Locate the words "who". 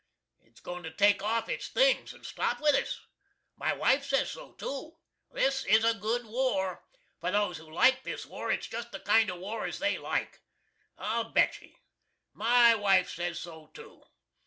7.59-7.69